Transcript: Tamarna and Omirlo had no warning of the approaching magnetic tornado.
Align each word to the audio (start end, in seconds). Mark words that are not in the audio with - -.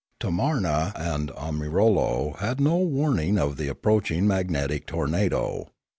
Tamarna 0.19 0.93
and 0.95 1.29
Omirlo 1.35 2.35
had 2.39 2.59
no 2.59 2.77
warning 2.77 3.37
of 3.37 3.57
the 3.57 3.67
approaching 3.67 4.25
magnetic 4.25 4.87
tornado. 4.87 5.69